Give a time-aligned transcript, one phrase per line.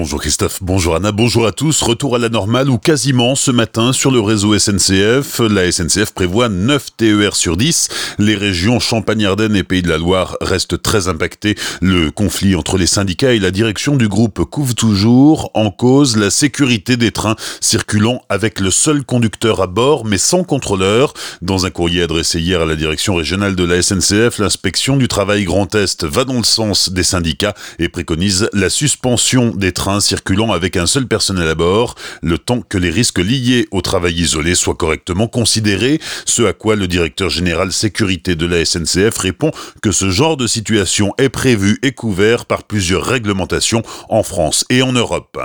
[0.00, 1.82] Bonjour Christophe, bonjour Anna, bonjour à tous.
[1.82, 5.40] Retour à la normale ou quasiment ce matin sur le réseau SNCF.
[5.40, 7.88] La SNCF prévoit 9 TER sur 10.
[8.20, 11.56] Les régions Champagne-Ardenne et Pays de la Loire restent très impactées.
[11.80, 16.30] Le conflit entre les syndicats et la direction du groupe couvre toujours en cause la
[16.30, 21.12] sécurité des trains circulant avec le seul conducteur à bord mais sans contrôleur.
[21.42, 25.42] Dans un courrier adressé hier à la direction régionale de la SNCF, l'inspection du travail
[25.42, 30.52] Grand Est va dans le sens des syndicats et préconise la suspension des trains circulant
[30.52, 34.54] avec un seul personnel à bord, le temps que les risques liés au travail isolé
[34.54, 39.50] soient correctement considérés, ce à quoi le directeur général sécurité de la SNCF répond
[39.82, 44.82] que ce genre de situation est prévu et couvert par plusieurs réglementations en France et
[44.82, 45.38] en Europe.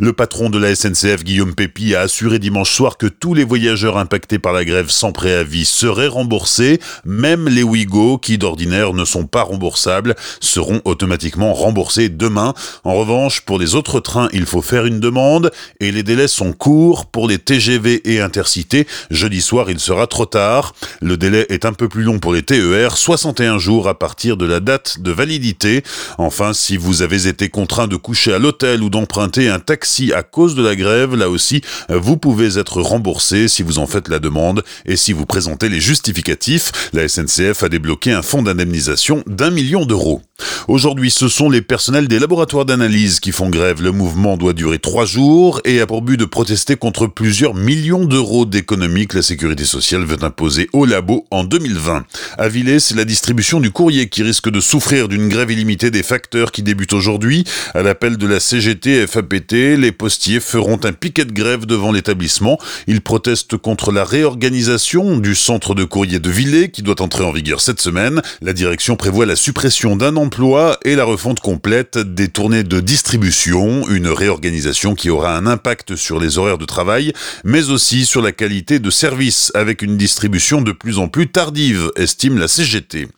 [0.00, 3.98] Le patron de la SNCF, Guillaume Pépi, a assuré dimanche soir que tous les voyageurs
[3.98, 9.26] impactés par la grève sans préavis seraient remboursés, même les Ouigo, qui d'ordinaire ne sont
[9.26, 12.54] pas remboursables, seront automatiquement remboursés demain.
[12.84, 16.52] En revanche, pour les autres trains, il faut faire une demande et les délais sont
[16.52, 18.86] courts pour les TGV et intercités.
[19.10, 20.74] Jeudi soir, il sera trop tard.
[21.00, 24.46] Le délai est un peu plus long pour les TER, 61 jours à partir de
[24.46, 25.82] la date de validité.
[26.18, 30.22] Enfin, si vous avez été contraint de coucher à l'hôtel ou d'emprunter un taxi à
[30.22, 34.18] cause de la grève, là aussi, vous pouvez être remboursé si vous en faites la
[34.18, 36.90] demande et si vous présentez les justificatifs.
[36.92, 40.22] La SNCF a débloqué un fonds d'indemnisation d'un million d'euros.
[40.68, 43.80] Aujourd'hui, ce sont les personnels des laboratoires d'analyse qui font grève.
[43.80, 48.04] Le mouvement doit durer trois jours et a pour but de protester contre plusieurs millions
[48.04, 52.04] d'euros d'économies que la sécurité sociale veut imposer aux labos en 2020.
[52.36, 56.02] À Villers, c'est la distribution du courrier qui risque de souffrir d'une grève illimitée des
[56.02, 57.44] facteurs qui débute aujourd'hui.
[57.72, 62.58] À l'appel de la CGT FAPT, les postiers feront un piquet de grève devant l'établissement.
[62.86, 67.32] Ils protestent contre la réorganisation du centre de courrier de Villers qui doit entrer en
[67.32, 68.20] vigueur cette semaine.
[68.42, 73.88] La direction prévoit la suppression d'un emploi et la refonte complète des tournées de distribution,
[73.88, 78.32] une réorganisation qui aura un impact sur les horaires de travail, mais aussi sur la
[78.32, 83.08] qualité de service, avec une distribution de plus en plus tardive, estime la CGT.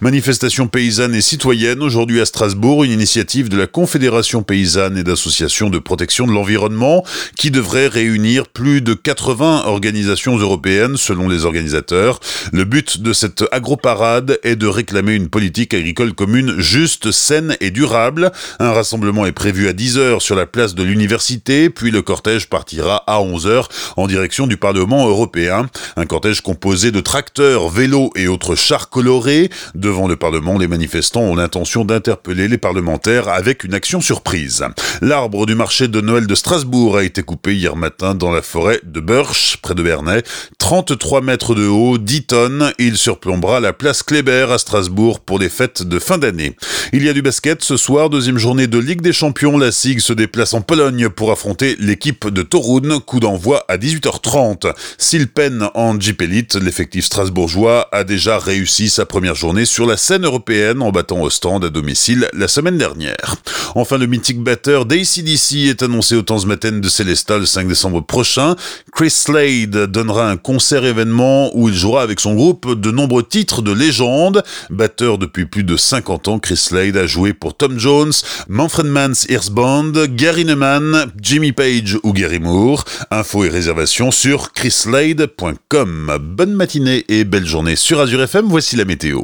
[0.00, 5.70] Manifestation paysanne et citoyenne aujourd'hui à Strasbourg, une initiative de la Confédération paysanne et d'associations
[5.70, 7.04] de protection de l'environnement
[7.36, 12.20] qui devrait réunir plus de 80 organisations européennes selon les organisateurs.
[12.52, 17.70] Le but de cette agroparade est de réclamer une politique agricole commune juste, saine et
[17.70, 18.32] durable.
[18.58, 23.02] Un rassemblement est prévu à 10h sur la place de l'université, puis le cortège partira
[23.06, 23.66] à 11h
[23.96, 25.68] en direction du Parlement européen.
[25.96, 29.50] Un cortège composé de tracteurs, vélos et autres chars colorés.
[29.74, 34.64] Devant le Parlement, les manifestants ont l'intention d'interpeller les parlementaires avec une action surprise.
[35.00, 38.80] L'arbre du marché de Noël de Strasbourg a été coupé hier matin dans la forêt
[38.84, 40.22] de Burch, près de Bernay.
[40.58, 42.72] 33 mètres de haut, 10 tonnes.
[42.78, 46.49] Il surplombera la place Kléber à Strasbourg pour les fêtes de fin d'année.
[46.92, 49.58] Il y a du basket ce soir, deuxième journée de Ligue des Champions.
[49.58, 53.00] La SIG se déplace en Pologne pour affronter l'équipe de Torun.
[53.00, 54.72] Coup d'envoi à 18h30.
[54.98, 60.24] S'il peine en Jeep l'effectif strasbourgeois a déjà réussi sa première journée sur la scène
[60.24, 63.36] européenne en battant au stand à domicile la semaine dernière.
[63.74, 68.56] Enfin, le mythique batteur d'ACDC est annoncé au Tanzmatten de Célestat le 5 décembre prochain.
[68.92, 73.62] Chris Slade donnera un concert événement où il jouera avec son groupe de nombreux titres
[73.62, 74.42] de légende.
[74.70, 78.12] Batteur depuis plus de 50 ans, Chris Slade a joué pour Tom Jones,
[78.48, 82.84] Manfred Mann's Earth Band, Gary Neumann, Jimmy Page ou Gary Moore.
[83.10, 86.18] Infos et réservations sur chrislade.com.
[86.20, 89.22] Bonne matinée et belle journée sur Azure FM, voici la météo.